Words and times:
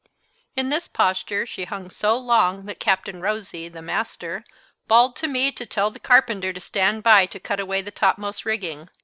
In 0.55 0.69
this 0.69 0.87
posture 0.87 1.45
she 1.45 1.65
hung 1.65 1.91
so 1.91 2.17
long 2.17 2.65
that 2.65 2.79
Captain 2.79 3.21
Rosy, 3.21 3.69
the 3.69 3.83
master, 3.83 4.43
bawled 4.87 5.15
to 5.17 5.27
me 5.27 5.51
to 5.51 5.63
tell 5.67 5.91
the 5.91 5.99
carpenter 5.99 6.51
to 6.51 6.59
stand 6.59 7.03
by 7.03 7.27
to 7.27 7.39
cut 7.39 7.59
away 7.59 7.83
the 7.83 7.91
topmast 7.91 8.43
rigging. 8.43 8.89